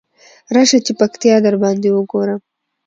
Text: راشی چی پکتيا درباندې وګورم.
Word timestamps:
راشی 0.55 0.79
چی 0.85 0.93
پکتيا 0.99 1.35
درباندې 1.45 1.89
وګورم. 1.91 2.39